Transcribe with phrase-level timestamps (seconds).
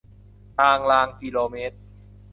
[0.57, 1.77] ตางรางกิโลเมตร